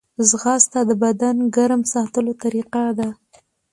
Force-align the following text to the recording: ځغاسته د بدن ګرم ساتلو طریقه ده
ځغاسته 0.29 0.79
د 0.89 0.91
بدن 1.03 1.35
ګرم 1.55 1.81
ساتلو 1.93 2.31
طریقه 2.43 2.83
ده 2.97 3.09